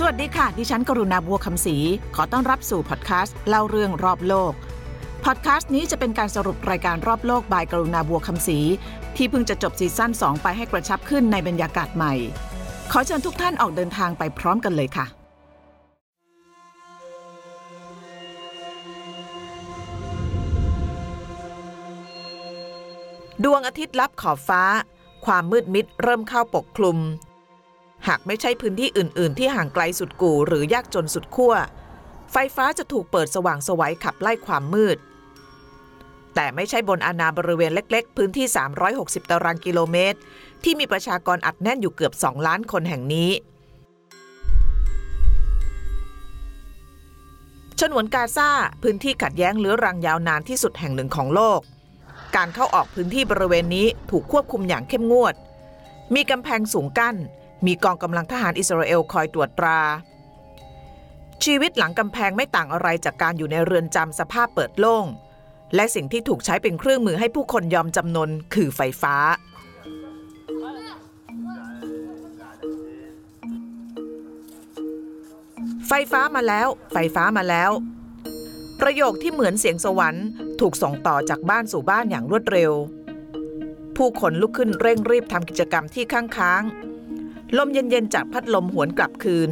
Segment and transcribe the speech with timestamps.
[0.00, 1.76] สวัสดีค่ะ ดิฉันกรุณาบัวคำศรี
[2.14, 4.52] ขอต้อนรับสู่พอดแคสต์เล่าเรื่องรอบโลก
[5.24, 8.58] พอดแคสต์นี้จะเป็นการสรุปรายการรอบโลกบายกรุณาบัวคำศรี
[9.16, 12.14] ที่เพิ่งจะจบซีซั่น2 ไปให้กระชับขึ้นในบรรยากาศใหม่
[12.92, 15.06] ขอเชิญทุกท่านออกเดินทางไปพร้อมกันเลยค่ะ
[23.44, 24.62] ดวงอาทิตย์ลับขอบฟ้า
[25.26, 26.98] ความมืดมิดเริ่มเข้าปกคลุม
[28.06, 31.54] หากไม่ใช่พื้นที่อื่น ๆ ที่ห่างไกลสุดกู่หรือยากจนสุดขั้ว
[32.32, 34.98] ไฟฟ้าจะถูกเปิดสว่างสวัยขับไล่ความมืด
[36.34, 38.46] แต่ไม่ใช่บนอาณาบริเวณเล็ก ๆ พื้นที่
[38.88, 40.18] 360 ตารางกิโลเมตร
[40.64, 43.30] ที่มีประชากรอัดแน่นอยู่เกือบ 2 ล้านคนแห่งนี้
[47.80, 48.50] ฉนวนกาซา
[48.82, 51.60] พื้นที่ขัดแย้งเลื้อรังยาวนานที่สุดแห่งหนึ่งของโลก
[52.36, 55.34] การเข้าออกพื้นที่บริเวณนี้ถูกควบคุมอย่างเข้มงวด
[56.14, 57.16] มีกำแพงสูงกั้น
[57.66, 59.80] มีกองกำลังทหารอิสราเอลคอยตรวจตรา
[61.44, 65.06] ชีวิตหลังกำแพงไม่ต่างอะไรจากการอยู่ในเรือนจำสภาพเปิดโล่ง
[65.74, 69.14] และสิ่งที่ถูกใช้เป็นเครื่องมือให้ผู้คนยอมจำนนคือไฟฟ้า
[75.88, 77.70] ไฟฟ้ามาแล้ว ไฟฟ้ามาแล้ว
[78.80, 80.26] ประโยคที่เหมือนเสียงสวรรค์
[80.60, 82.72] ถูกส่งต่อจากบ้านสู่บ้านอย่างรวดเร็ว
[83.96, 86.62] ผู้คนลุกขึ้นเร่งรีบทำกิจกรรมที่ข้างค้าง
[87.56, 89.50] ลมเย็นๆจากพัดลมหวนกลับคืน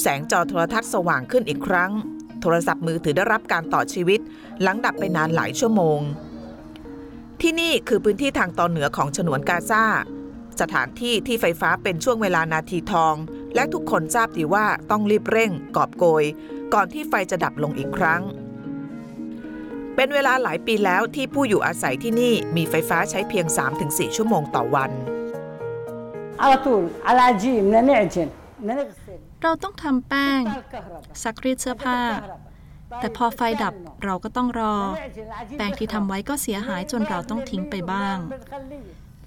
[0.00, 1.92] แสงจอโทรทัศน์สว่างขึ้นอีกครั้ง
[2.40, 4.20] โทรศัพท์มือถือได้รับการต่อชีวิต
[4.62, 6.00] หลังดับไปนานหลายชั่วโมง
[7.40, 9.84] ที่นี่คือพื้นที่ทางตอนเหนือของฉนวนกาซา
[10.60, 13.14] สถานที่ที่ไฟฟ้าเป็นช่วงเวลานาทีทอง
[13.54, 16.24] และทุกคนทราบดีว่าต้องรีบเร่ง กอบโกย
[16.74, 18.22] ก่อนที่ไฟจะดับลงอีกครั้ง
[19.94, 23.46] เป็นเวลาหลายปีแล้วที่ผู้อยู่อาศัยที่นี่มีไฟฟ้าใช้เพียง
[23.82, 24.92] 3-4 ชั่วโมงต่อวัน
[26.43, 31.99] على طول على عجين بدنا نعجن بدنا نغسل เราต้องทำแป้ง الكهرباء ซักรีดเสื้อผ้า
[33.01, 33.73] แต่พอไฟดับ
[34.05, 34.75] เราก็ต้องรอ
[35.57, 38.17] แป้งที่ทำไว้ก็เสียหายจนเราต้องทิ้งไปบ้าง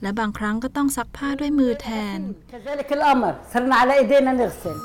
[0.02, 2.18] และบางครั้งก็ต้องซักผ้าด้วยมือแทน
[2.52, 4.76] كذلك الامر صرنا على ايدينا نغسل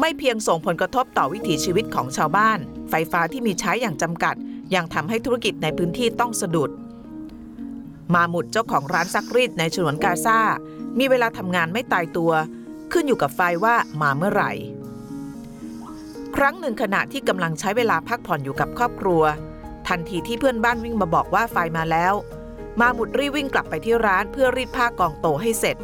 [0.00, 2.58] ไม่เพียงส่งผลกระทบต่อวิถีชีวิตของชาวบ้าน
[2.90, 4.34] ไฟฟ้าที่มีใช้อย่างจำกัด
[4.74, 6.70] ยังทำให้ธุรกิจในพื้นที่ต้องสะดุด
[8.15, 10.39] มาหมุดเจ้าของร้านซักรีดในฉนวนกาซา
[10.99, 12.31] มีเวลาทำงานไม่ตายตัว
[12.91, 14.51] ขึ้นอยู่กับไฟว่ามาเมื่อไหร่
[16.35, 19.23] ครั้งหนึ่งขณะที่กำลังใช้เวลาพักผ่อนอยู่กับครอบครัว
[19.87, 22.13] ทันทีที่เพื่อนบ้านวิ่งมาบอกว่าไฟมาแล้ว
[22.81, 25.77] มาหมุดรีวิ่งกลับไปที่ร้านเพื่อรีดผ้ากองโตให้เสร็จ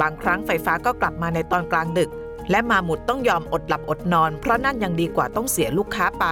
[0.00, 2.10] บางครั้งไฟฟ้าก็กลับมาในตอนกลางดึก
[2.50, 6.26] และมาหมุดต้องยอมอดหลับอดนอน เพราะนั่นยังดีกว่าต้องเสียลูกค้าไป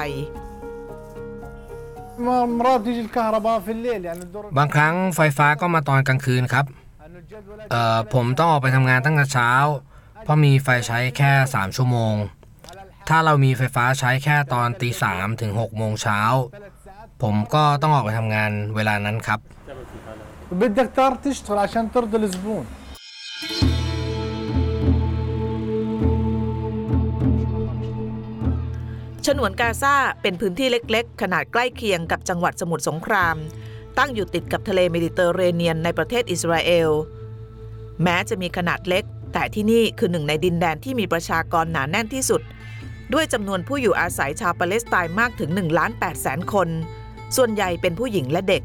[2.60, 6.66] مرات تيجي الكهرباء في الليل يعني الدور บางครั้งไฟฟ้าก็มาตอนกลางคืนครับ
[7.06, 9.52] انه الجدول เอ่อผมต้องออกไปทำงานตั้งแต่เช้า
[10.24, 12.16] เพราะมีไฟใช้แค่ 3 ชั่วโมง
[13.10, 16.22] ถ้าเรามีไฟฟ้าใช้แค่ตอนตีสามถึง6โมงเช้า
[17.24, 19.40] ผมก็ต้องออกไปทำงานเวลานั้นครับ
[20.62, 22.66] بدك تار تشتغل عشان ترضي الزبون
[29.29, 33.37] ฉนวนกาซาเป็นพื้นที่เล็กๆ ขนาดใกล้เคียงกับจังหวัดสมุทรสงคราม
[33.99, 36.91] ตั้งอยู่ติดกับทะเลเมดิเตอร์เรเนียนในประเทศอิสราเอล
[38.03, 42.43] แม้จะมีขนาดเล็ก แต่ที่นี่คือหนึ่งในดินแดนที่มีประชากรหนาแน่นที่สุด
[43.13, 46.69] ด้วยจำนวนผู้อยู่อาศัยชาวปาเลสไตน์มากถึง1ล้าน8แสนคน
[47.37, 48.63] ส่วนใหญ่เป็นผู้หญิงและเด็ก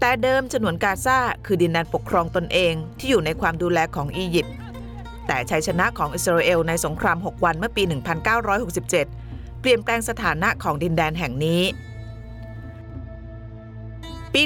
[0.00, 4.54] แต่เดิมฉนวนกาซาคือดินแดนปกครองตนเองที่อยู่ในความดูแลของอียิปต์
[5.26, 7.82] แต่ชัยชนะของอิสราเอลในสงคราม 6 วันเมื่อปี
[8.66, 8.90] 1967
[9.60, 11.62] เปลี่ยนแปลงสถานะของดินแดนแห่งนี้
[14.34, 14.42] ปี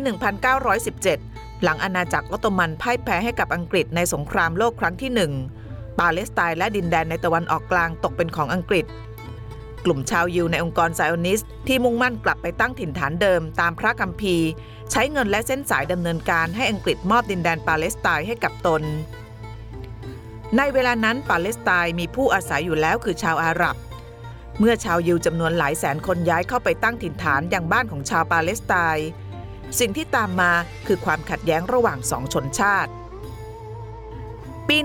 [0.80, 5.10] 1917 หลังอาณาจักรออตโตมันพ่ายแพ้ให้กับอังกฤษในสงครามโลกครั้งที่
[5.56, 8.84] 1 ปาเลสไตน์และดินแดนในตะวันออกกลางตกเป็นของอังกฤษ
[9.84, 14.48] กลุ่มชาวยิวในองค์กรไซออนิสต์ที่มุ่งมั่นกลับไปตั้งถิ่นฐานเดิมตามพระคัมภีร์
[14.90, 18.82] ใช้เงินและเส้นสายดำเนินการให้อังกฤษมอบดินแดนปาเลสไตน์ให้กับตน
[20.56, 23.76] ในเวลานั้นปาเลสไตน์มีผู้อาศัยอยู่แล้วคือชาวอาหรับ
[24.58, 29.08] เมื่อชาวยิวจำนวนหลายแสนคนย้ายเข้าไปตั้งถิ่นฐานยังบ้านของชาวปาเลสไตน์
[29.78, 30.52] สิ่งที่ตามมา
[30.86, 32.90] คือความขัดแย้งระหว่างสองชนชาติ
[34.68, 34.76] ปี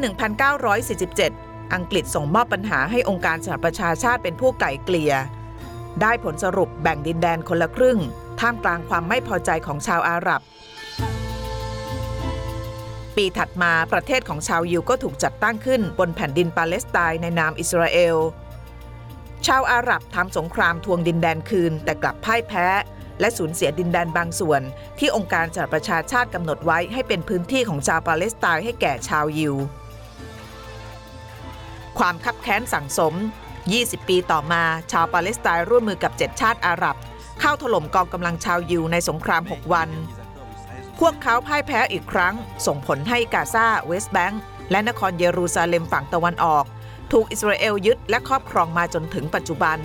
[0.63, 5.13] 1947 อังกฤษส่งมอบปัญหาให้องค์การสหประชาชาติเป็นผู้ไก่เกลี่ย
[6.01, 7.99] ได้ผลสรุปแบ่งดินแดนคนละครึ่ง
[8.39, 10.41] ท่ามกลางความไม่พอใจของชาวอาหรับ
[13.15, 18.17] ปีถัดมาประเทศของชาวยิวก็ถูกจัดตั้งขึ้นบนแผ่นดินปาเลสไตน์ในนามอิสราเอล
[19.47, 22.67] ชาวอาหรับทำสงครามทวงดินแดนคืนแต่กลับพ่ายแพ้
[23.19, 24.61] และสูญเสียดินแดนบางส่วน
[24.99, 29.55] ที่องค์การสหประชาชาติกำหนดไว้ให้เป็นพื้นที่ของชาวปาเลสไตน์ให้แก่ชาวยิว
[31.99, 33.13] ความคับแค้นสั่งสม
[33.61, 36.95] 20 ปีต่อมาชาวปาเลสไตน์ร่วมมือกับ 7 ชาติอาหรับ
[37.39, 39.89] เข้าถล่มกองกำลังชาวยิวในสงคราม 6 วัน
[40.99, 46.65] พวกเขาพ่ายแพ้อีกครั้ง ส่งผลให้กาซาเวสต์แบงก์และนครเยรูซาเล็มฝั่งตะวันออก
[47.11, 49.77] ถูกอิสราเอลยึดและครอบครองมาจนถึงปัจจุบัน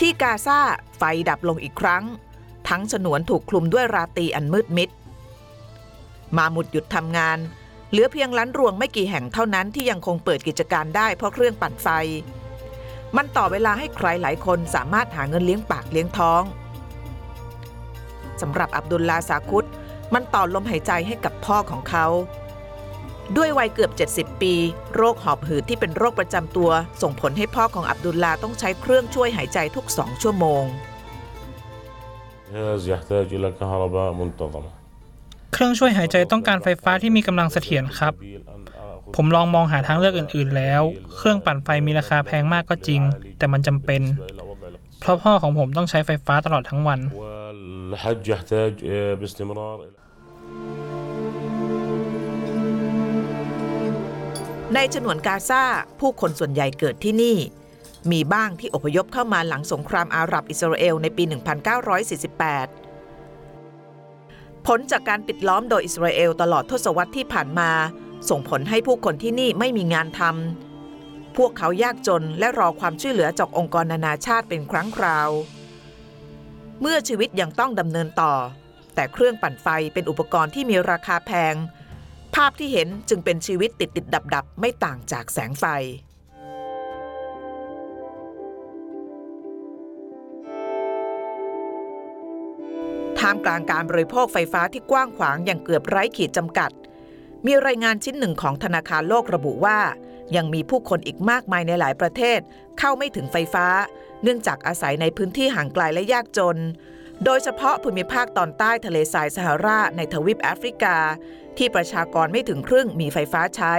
[0.00, 0.60] ที่กาซา
[0.96, 2.04] ไฟดับลงอีกครั้ง
[2.68, 4.90] ทั้งฉนวนถูกคลุมด้วยราตีอันมืดมิด
[6.36, 7.38] มาหมุดหยุดทำงาน
[7.90, 11.88] เหลือเพียงร้านรวงไม่กี่แห่งเท่านั้นที่ยังคงเปิดกิจการได้เพราะเครื่องปั่นไฟ
[13.16, 16.42] มันต่อเวลาให้ใครหลายคนสามารถหาเงินเลี้ยงปากเลี้ยงท้อง
[18.42, 19.64] สำหรับอับดุลลาสาคุต
[20.14, 22.06] มันต่อลมหายใจให้กับพ่อของเขา
[23.36, 24.54] ด้วยวัยเกือบ 70 ปี
[24.94, 26.70] โรคหอบหืดที่เป็นโรคประจำตัว
[27.02, 30.64] ส่งผลให้พ่อของอับดุลลาต้องใช้เครื่องช่วยหายใจทุกสองชั่วโมง
[35.52, 38.12] เครื่องช่วยหายใจต้องการไฟฟ้าที่มีกำลังเสถียรครับ
[39.16, 40.82] ผมลองมองหาทางเลือกอื่น ๆ แล้ว
[41.16, 43.00] เครื่องปั่นไฟมีราคาแพงมากก็จริง
[43.38, 44.02] แต่มันจำเป็น
[45.00, 47.00] เพราะพ่อของผมต้องใช้ไฟฟ้าตลอดทั้งวัน
[47.91, 49.97] والحج يحتاج آه، باستمرار إلى
[54.75, 55.63] ในฉนวนกาซา
[55.99, 57.37] ผู้คนส่วนใหญ่เกิดที่นี่
[58.11, 61.33] มีบ้างที่อพยพเข้ามาหลังสงครามอาหรับอิสราเอลในปี 1948
[64.67, 67.71] ผลจากการปิดล้อมโดยอิสราเอลตลอดทศวรรษที่ผ่านมา
[68.29, 75.29] ส่งผลให้ผู้คนที่นี่ไม่มีงานทำ พวกเขายากจนและรอความช่วยเหลือจากองค์กรนานาชาติเป็นครั้งคราว
[76.84, 78.34] เมื่อชีวิตยังต้องดำเนินต่อ
[78.94, 81.54] แต่เครื่องปั่นไฟเป็นอุปกรณ์ที่มีราคาแพง
[82.34, 85.64] ภาพที่เห็นจึงเป็นชีวิตติดติดดับดับไม่ต่างจากแสงไฟ
[93.18, 96.70] ท่ามกลางการบริโภคไฟฟ้าที่กว้างขวางอย่างเกือบไร้ขีดจำกัด
[97.46, 99.78] มีรายงานชิ้นหนึ่งของธนาคารโลกระบุว่า
[100.36, 102.40] ยังมีผู้คนอีกมากมายในหลายประเทศ
[102.78, 103.66] เข้าไม่ถึงไฟฟ้า
[104.22, 106.58] เนื่องจากอาศัยในพื้นที่ห่างไกลและยากจน
[107.24, 110.96] โดยเฉพาะภูมิภาคตอนใต้ทะเลทรายซาฮาราในทวีปแอฟริกา
[111.58, 113.74] ที่ประชากรไม่ถึงครึ่งมีไฟฟ้าใช้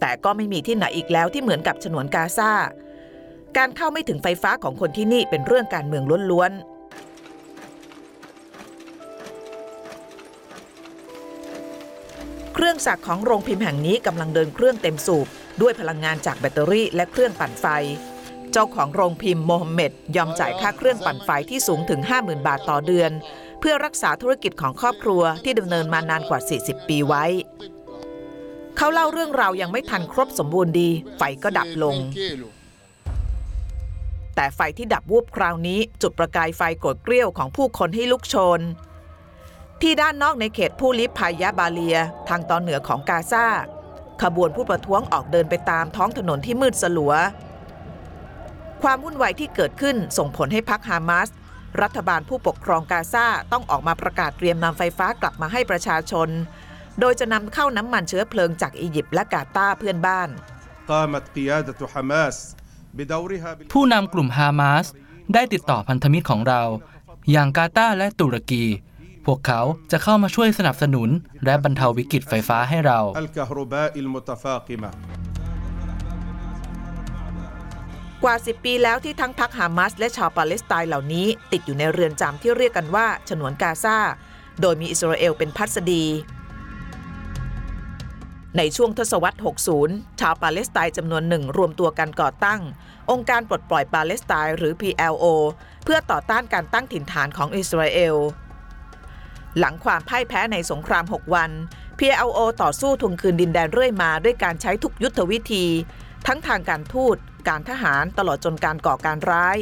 [0.00, 2.52] แต่ก็ไม่มีที่ไหนอีกแล้วที่เหมือนกับฉนวนกาซา
[3.56, 6.77] การเข้าไม่ถึงไฟฟ้าของคนที่นี่เป็นเรื่องการเมืองล้วนๆ
[12.60, 15.26] เครื่องจักของโรงพิมพ์แห่งนี้กำลังเดินเครื่องเต็มสูบ
[15.60, 17.66] ด้วยพลังงานจากแบตเตอรี่และเครื่องปั่นไฟ
[18.52, 23.10] เจ้าของโรงพิมพ์โมฮัมเหม็ดยอมจ่ายค่าเครื่องปั่นไฟที่สูงถึง 50,000 บาทต่อเดือน
[23.60, 27.24] เพื่อรักษาธุรกิจของครอบครัวที่ดำเนินมานานกว่า 40 ปีไว้
[28.76, 31.96] เขาเล่าเรื่องราวยังไม่ทันครบสมบูรณ์ดี ไฟก็ดับลง
[34.36, 38.62] แต่ไฟที่ดับวูบคราวนี้ จุดประกายไฟโกรธเกรี้ยวของผู้คนให้ลุกโชน
[39.82, 41.98] ที่ด้านนอกในเขตผู้ลี้ภัยยะบาเลีย
[42.28, 43.46] ทางตอนเหนือของกาซา
[44.22, 47.12] ขบวนผู้ประท้วงออกเดินไปตามท้องถนนที่มืดสลัว
[48.82, 51.28] ความวุ่นวายที่เกิดขึ้นส่งผลให้พักฮามาส
[51.82, 56.28] รัฐบาลผู้ปกครองกาซาต้องออกมาประกาศเตรียมนำไฟฟ้ากลับมาให้ประชาชน
[57.00, 60.28] โดยจะนำเข้าน้ำมันเชื้อเพลิงจากอียิปต์และกาตาเพื่อนบ้าน
[63.72, 64.86] ผู้นำกลุ่มฮามาส
[65.34, 66.62] ได้ติดต่อพันธมิตรของเรา
[67.30, 68.64] อย่างกาตาและตุรกี
[69.28, 71.08] พวกเขาจะเข้ามาช่วยสนับสนุน
[71.44, 72.98] และบรรเทาวิกฤตไฟฟ้าให้เรา
[78.24, 83.98] กว่า 10 ปีแล้วที่ทั้งพักฮามาสและชาวปาเลสไตน์เหล่านี้ ติดอยู่ในเรือนจำที่เรียกกันว่าฉนวนกาซา
[84.60, 86.04] โดยมีอิสราเอลเป็นพัสดี
[88.56, 89.38] ในช่วงทศวรรษ
[89.78, 92.60] 60 ชาวปาเลสไตน์จำนวนหนึ่งรวมตัวกันก่อตั้ง
[93.10, 95.24] องค์การปลดปล่อยปาเลสไตน์หรือ PLO
[95.84, 98.16] เพื่อต่อต้านการตั้งถิ่นฐานของอิสราเอล
[99.58, 101.50] หลังความพ่ายแพ้ในสงคราม 6 วัน
[101.98, 105.66] PLO ต่อสู้ทวงคืนดินแดนเรื่อยมาด้วยการใช้ทุกยุทธวิธี
[106.26, 107.16] ทั้งทางการทูต
[107.48, 109.56] การทหารตลอดจนการก่อการร้าย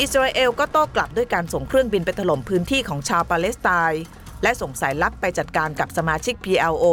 [0.00, 4.02] อิสราเอลก็โต้กลับด้วยการส่งเครื่องบินไปถล่มพื้นที่ของชาวปาเลสไตน์
[4.42, 6.84] และส่งสายลับไปจัดการกับสมาชิก PLO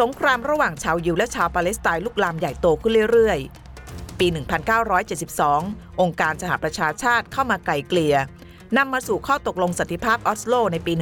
[0.00, 4.26] สงครามระหว่างชาวยิวและชาวปาเลสไตน์ลุกลามใหญ่โตขึ้นเรื่อยๆ ปี
[5.14, 8.16] 1972 องค์การสหประชาชาติเข้ามาไกล่เกลี่ย
[8.76, 10.92] นำมาสู่ข้อตกลงสันติภาพออสโลในปี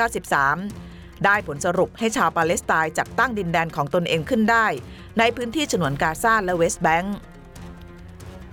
[0.00, 4.66] 1993 ได้ผลสรุปให้ชาวปาเลสไตน์จัดตั้งดินแดนของตนเองขึ้นได้
[5.18, 7.16] ในพื้นที่ฉนวนกาซาและเวสต์แบงก์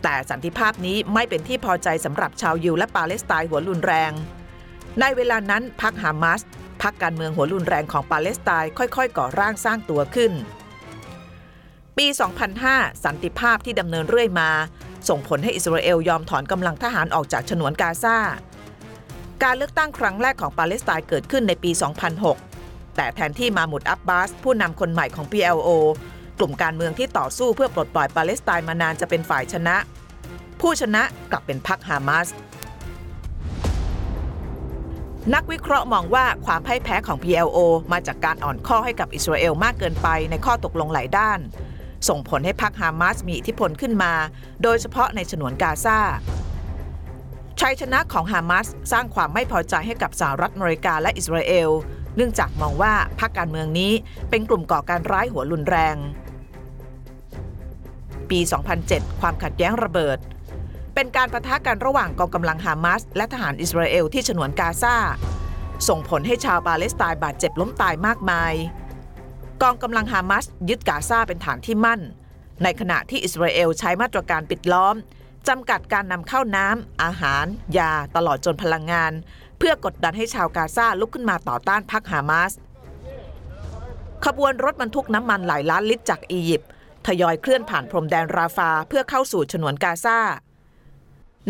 [0.04, 4.12] แต่สันติภาพนี้ไม่เป็นที่พอใจสำหรับชาวยิวและปาเลสไตน์หัวรุนแรง
[5.00, 6.42] ในเวลานั้นพรรคฮามาส
[6.82, 10.32] พรรคการเมืองหัวรุนแรงของปาเลสไตน์ค่อยๆ ก่อร่างสร้างตัวขึ้น
[11.98, 12.08] ปี
[12.56, 14.50] 2005 สันติภาพที่ดำเนินเรื่อยมา
[15.10, 18.18] ส่งผลให้อิสราเอลยอมถอนกำลังทหารออกจากฉนวนกาซา
[19.44, 21.72] การเลือกตั้งครั้งแรกของปาเลสไตน์เกิดขึ้นในปี
[22.34, 25.70] 2006 แต่แทนที่มาหมุดอับบาส ผู้นำคนใหม่ของ PLO
[26.40, 29.76] กลุ่มการเมืองที่ต่อสู้เพื่อปลดปล่อยปาเลสไตน์มานานจะเป็นฝ่ายชนะ
[30.62, 32.28] ผู้ชนะกลับเป็นพรรคฮามาส
[35.34, 37.58] นักวิเคราะห์มองว่าความพ่ายแพ้ของ PLO
[37.92, 41.40] มาจากการอ่อนข้อให้กับอิสราเอลมากเกินไปในข้อตกลงหลายด้าน
[42.08, 44.14] ส่งผลให้พรรคฮามาสมีอิทธิพลขึ้นมา
[44.64, 46.00] โดยเฉพาะในฉนวนกาซา
[47.60, 51.70] ชัยชนะของฮามาสสร้างความไม่พอใจให้กับสหรัฐอเมริกาและอิสราเอล
[52.16, 53.92] เนื่องจากมองว่าพรรคการเมืองนี้
[54.30, 55.96] เป็นกลุ่มก่อการร้ายหัวรุนแรง
[58.30, 58.40] ปี
[58.80, 60.18] 2007 ความขัดแย้งระเบิด
[60.96, 64.96] เป็นการประทะกันระหว่างกองกำลังฮามาสและทหารอิสราเอลที่ฉนวนกาซา
[65.88, 68.54] ส่งผลให้ชาวปาเลสไตน์บาดเจ็บล้มตายมากมาย
[69.64, 72.02] กองกำลังฮามาสยึดกาซาเป็นฐานที่มั่น
[72.64, 74.96] ในขณะที่อิสราเอลใช้มาตรการปิดล้อม
[75.48, 77.46] จำกัดการนำเข้าน้ำ อาหาร
[77.78, 79.12] ยา ตลอดจนพลังงาน
[79.58, 82.54] เพื่อกดดันให้ชาวกาซาลุกขึ้นมาต่อต้านพรรคฮามาส
[84.26, 86.70] ขบวนรถบรรทุกน้ำมันหลายล้านลิตรจากอียิปต์
[87.08, 90.20] ทยอยเคลื่อนผ่านพรมแดนราฟาเพื่อเข้าสู่ฉนวนกาซา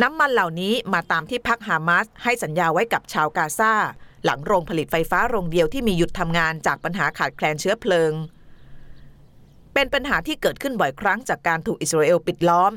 [0.02, 3.74] น้ำมันเหล่านี้มาตามที่พรรคฮามาสให้สัญญาไว้กับชาวกาซา
[4.26, 8.14] หลังโรงผลิตไฟฟ้าโรงเดียวที่มีหยุดทำงานจากปัญหาขาดแคลนเชื้อเพลิง
[9.74, 12.72] เป็นปัญหาที่เกิดขึ้นบ่อยครั้งจากการถูกอิสราเอลปิดล้อม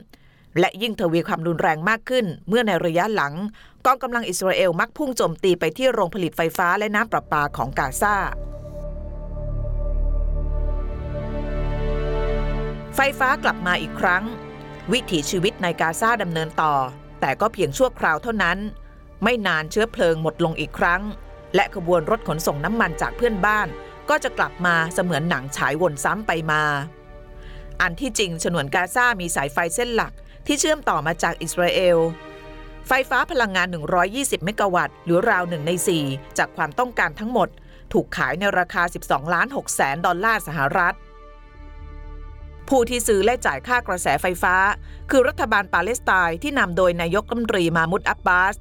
[0.61, 3.35] และยิ่งทวีความรุนแรงมากขึ้น เมื่อในระยะหลัง
[3.87, 8.17] กองกำลังอิสราเอลมักพุ่งโจมตีไปที่โรงผลิตไฟฟ้าและน้ำประปาของกาซา
[12.97, 14.25] ไฟฟ้ากลับมาอีกครั้ง
[14.93, 16.75] วิถีชีวิตในกาซาดำเนินต่อ
[17.21, 18.59] แต่ก็เพียงชั่วคราวเท่านั้น
[19.23, 21.03] ไม่นานเชื้อเพลิงหมดลงอีกครั้ง
[21.57, 23.69] และขบวนรถขนส่งน้ำมันจากเพื่อนบ้าน
[24.11, 26.63] ก็จะกลับมาเสมือนหนังฉายวนซ้ำไปมา
[27.81, 30.13] อันที่จริงฉนวนกาซามีสายไฟเส้นหลัก
[30.47, 31.99] ที่เชื่อมต่อมาจากอิสราเอล
[32.89, 33.67] ไฟฟ้าพลังงาน
[34.07, 35.73] 120 เมกะวัตต์ หรือราวหนึ่งใน
[36.05, 37.49] 4 จากความต้องการทั้งหมด
[37.93, 40.97] ถูกขายในราคา 12 ล้าน6แสนดอลลาร์สหรัฐ
[42.69, 44.57] ผู้ที่ซื้อและจ่ายค่ากระแสไฟฟ้า
[45.11, 48.57] คือรัฐบาลปาเลสไตน์ที่นำโดยนายกรัฐมนตรีมามุดอับบาส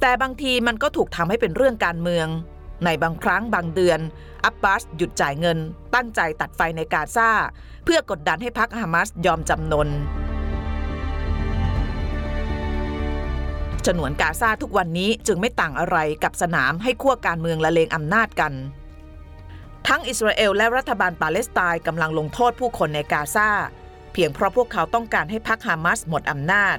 [0.00, 2.26] แต่บางทีมันก็ถูกทำให้เป็นเรื่องการเมือง
[2.84, 4.00] ในบางครั้งบางเดือน
[4.44, 5.58] อับบาสหยุดจ่ายเงิน
[5.94, 7.30] ตั้งใจตัดไฟในกาซา
[7.84, 9.88] เพื่อกดดันให้พรรคฮามาสยอมจำนน
[13.86, 18.52] ฉนวนกาซาทุกวันนี้จึงไม่ต่างอะไรกับสนามให้ขั้วการเมืองละเลงอำนาจกัน
[19.88, 23.50] ทั้งอิสราเอลและรัฐบาลปาเลสไตน์กำลังลงโทษผู้คนในกาซา
[24.12, 26.76] เพียงเพราะพวกเขาต้องการให้พรรคฮามาสหมดอำนาจ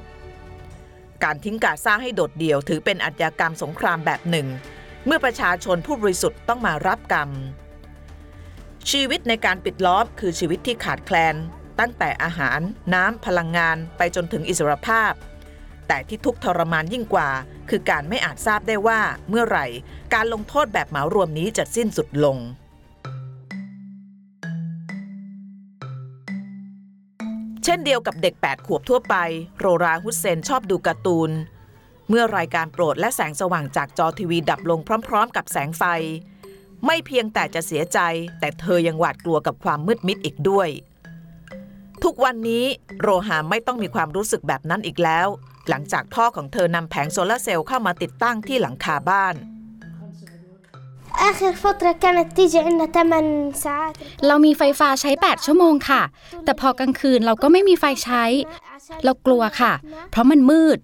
[1.23, 4.47] การทิ้งกาซาให้โดดเดี่ยวถือเป็นอาชญากรรมสงครามแบบหนึ่ง
[5.05, 7.29] เมื่อประชาชนผู้บริสุทธิ์ต้องมารับกรรม
[8.91, 11.35] ชีวิตในการปิดล้อมคือชีวิตที่ขาดแคลน
[11.79, 12.59] ตั้งแต่อาหาร
[12.93, 15.13] น้ำพลังงานไปจนถึงอิสรภาพ
[15.87, 17.29] แต่ที่ทุกทรมานยิ่งกว่า
[17.69, 18.99] คือการไม่อาจทราบได้ว่า
[19.29, 19.65] เมื่อไหร่
[20.13, 22.37] การลงโทษแบบเหมารวมนี้จะสิ้นสุดลง
[27.63, 29.15] เช่นเดียวกับเด็ก 8 ขวบทั่วไป
[29.59, 31.31] โรราฮุสเซนชอบดูการ์ตูน
[32.09, 35.83] เมื่อรายการโปรดและแสงสว่างจากจอทีวีดับลงพร้อม ๆ กับแสงไฟ
[36.85, 37.99] ไม่เพียงแต่จะเสียใจ
[38.39, 40.69] แต่เธอยังหวาดกลัวกับความมืดมิดอีกด้วย
[42.03, 42.65] ทุกวันนี้
[43.01, 45.27] โรฮาไม่ต้องมีความรู้สึกแบบนั้นอีกแล้ว
[45.69, 49.35] หลังจากพ่อของเธอนำแผงโซลาร์เซลล์เข้ามาติดตั้งที่หลังคาบ้าน
[51.30, 53.94] آخر فترة كانت تيجي عنا 8 ساعات
[54.26, 56.02] เรามีไฟฟ้าใช้ 8 ชั่วโมงค่ะ
[56.44, 58.24] แต่พอกลางคืนเราก็ไม่มีไฟใช้
[59.04, 59.72] เรากลัวค่ะ
[60.10, 60.78] เพราะมันมืด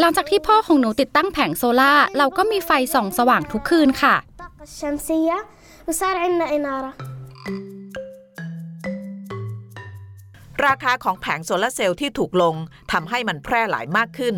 [0.00, 5.38] หลังจากที่พ่อของหนูติดตั้งแผงโซล่าร์เราก็มีไฟส่องสว่างทุกคืนค่ะ الطاقة الشمسية
[5.88, 6.92] وصار عنا إنارة
[10.66, 12.54] ราคาของแผงโซลาร์เซลล์ที่ถูกลง
[12.92, 14.36] ทำให้มันแพร่หลายมากขึ้น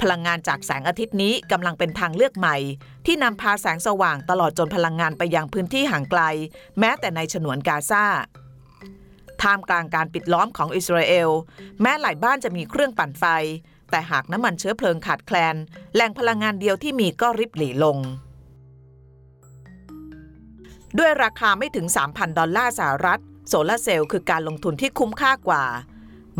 [0.00, 2.56] พลังงานจากแสงอาทิตย์นี้กำลังเป็นทางเลือกใหม่
[3.11, 6.21] ที่นำพาแสงสว่างตลอดจนพลังงานไปยังพื้นที่ห่างไกล
[6.79, 8.05] แม้แต่ในฉนวนกาซา
[9.41, 11.29] ท่ามกลางการปิดล้อมของอิสราเอล
[11.81, 13.25] แม้หลายบ้านจะมีเครื่องปั่นไฟ
[13.91, 15.55] แต่หากน้ำมันเชื้อเพลิงขาดแคลน
[15.95, 17.97] แหล่งพลังงานเดียวที่มีก็ริบหรี่ลง
[20.97, 25.63] ด้วยราคาไม่ถึง 3,000 ดอลลาร์สหรัฐ โซลาร์เซลล์คือการลงทุนที่คุ้มค่ากว่า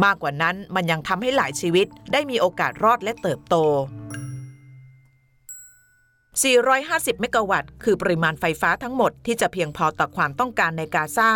[0.04, 3.58] มากกว่านั้นมันยังทำให้หลายชีวิตได้มีโอกาสรอดและเติบโต
[6.44, 11.32] 450 เมกะวัตต์คือปริมาณไฟฟ้าทั้งหมดที่จะเพียงพอต่อความต้องการในกาซา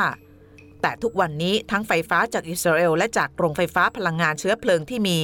[0.81, 5.19] แต่ทุกวันนี้ทั้งไฟฟ้าจากอิสราเอลและจากโรงไฟฟ้าพลังงานเชื้อเพลิงที่มี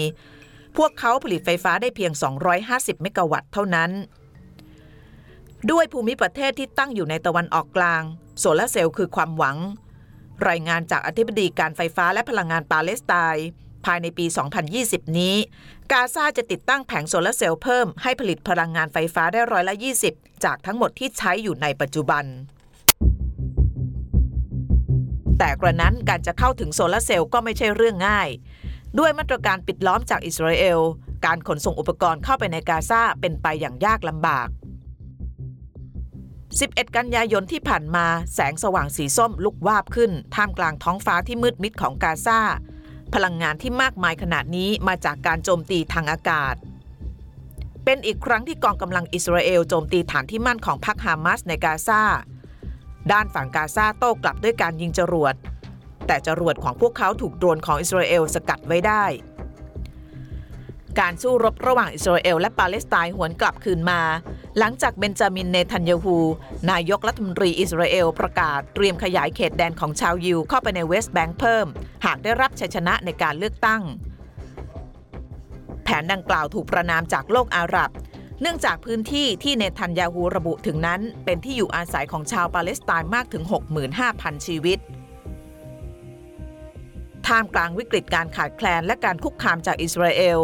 [0.78, 2.12] พวกเขาผลิตไฟฟ้าได้เพียง
[2.58, 3.92] 250 เมกะวัตต์เท่านั้น
[5.72, 8.02] ด้วยภูมิประเทศที่ตั้งอยู่ในตะวันออกกลาง
[8.40, 9.58] โซลาเซลล์คือความหวัง
[10.50, 13.48] รายงานจากอธิบดีการไฟฟ้าและพลังงานปาเลสไตน์
[13.86, 14.26] ภายในปี
[14.72, 15.36] 2020 นี้
[15.92, 19.76] กาซาจะติดตั้งแผงโซลาร์เซลล์เพิ่มให้ผลิตพลังงานไฟฟ้าได้ร้อยละ
[20.10, 22.26] 20 จากทั้งหมดที่ใช้อยู่ในปัจจุบัน
[25.40, 28.30] แต่กระนั้นการจะเข้าถึงโซลาร์เซลล์ก็ไม่ใช่เรื่องง่าย
[29.00, 30.80] ด้วยมาตรการปิดล้อมจากอิสราเอล
[31.26, 34.48] การขนส่งอุปกรณ์เข้าไปในกาซาเป็นไปอย่างยากลำบาก
[36.12, 42.40] 11 กันยายนที่ผ่านมาแสงสว่างสีส้มลุกวาบขึ้น ท่ามกลางท้องฟ้าที่มืดมิดของกาซา
[43.14, 46.56] พลังงานที่มากมายขนาดนี้มาจากการโจมตีทางอากาศ
[47.84, 52.02] เป็นอีกครั้งที่กองกำลังอิสราเอลโจมตีฐานที่มั่นของพรรคฮามาสในกาซา
[53.12, 55.36] ด้านฝั่งกาซาโต้กลับด้วยการยิงจรวด
[56.08, 59.04] แต่จรวดของพวกเขาถูกโดรนของอิสราเอลสกัดไว้ได้
[61.00, 64.02] การสู้รบระหว่างอิสราเอลและปาเลสไตน์หวนกลับคืนมา
[64.60, 66.18] หลังจากเบนจามินเนทันยาฮู
[66.72, 71.68] นายกรัฐมนตรีอิสราเอลประกาศเตรียมขยายเขตแดนของชาวยิวเข้าไปในเวสต์แบงค์เพิ่ม
[72.06, 73.82] หากได้รับชัยชนะในการเลือกตั้ง
[75.84, 77.90] แผนดังกล่าวถูกประณามจากโลกอาหรับ
[78.42, 83.44] เนื่องจากพื้นที่ที่เนทันยาฮูระบุถึงนั้น เป็นที่อยู่อาศัยของชาวปาเลสไตน์มากถึง
[83.96, 84.80] 65,000 ชีวิต
[87.28, 90.40] ท่ามกลางวิกฤตการขาดแคลนและการคุกคามจากอิสราเอล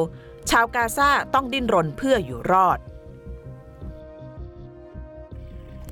[0.52, 2.80] ชาวกาซาต้องดิ้นรนเพื่ออยู่รอด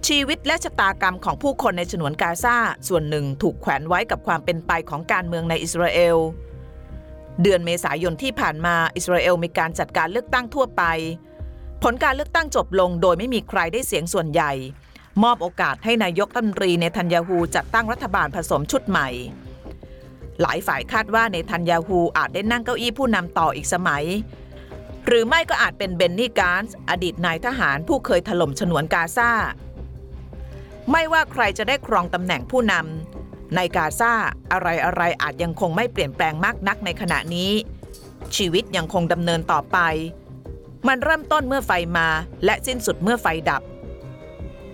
[0.08, 2.56] ชีวิตและชะตากรรมของผู้คนในฉนวนกาซา
[2.88, 6.18] ส่วนหนึ่งถูกแขวนไว้กับความเป็นไปของการเมืองในอิสราเอล
[7.42, 10.84] เดือนเมษายนที่ผ่านมาอิสราเอลมีการจัดการเลือกตั้งทั่วไป
[11.84, 14.52] ผลการเลือกตั้งจบลงโดยไม่มีใครได้เสียงส่วนใหญ่
[15.24, 19.10] มอบโอกาสให้นายกรัฐมนตรีเนทันยาฮูจัดตั้งรัฐบาลผสมชุดใหม่
[20.42, 24.06] หลายฝ่ายคาดว่าเนทันยาฮูอาจได้นั่งเก้าอี้ผู้นำต่ออีกสมัย
[25.08, 29.32] หรือไม่ก็อาจเป็นเบนนี่การ์สอดีตนายทหารผู้เคยถล่มฉนวนกาซา
[30.92, 34.14] ไม่ว่าใครจะได้ครองตำแหน่งผู้นำในกาซา
[34.52, 37.52] อะไรอะไรๆอาจยังคงไม่เปลี่ยนแปลงมากนักในขณะนี้
[38.36, 39.78] ชีวิตยังคงดำเนินต่อไป
[40.88, 42.08] มันเริ่มต้นเมื่อไฟมา
[42.46, 43.62] และสิ้นสุดเมื่อไฟดับ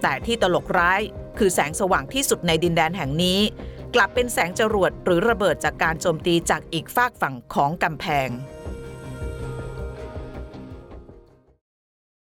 [0.01, 1.01] แต่ที่ตลกร้าย
[1.37, 3.39] คือแสงสว่างที่สุดในดินแดนแห่งนี้
[3.95, 8.29] กลับเป็นแสงจรวดหรือระเบิดจากการโจมตีจากอีกฝากฝั่งของกำแพง